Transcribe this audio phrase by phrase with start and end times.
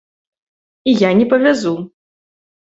[0.93, 1.77] І я не павязу.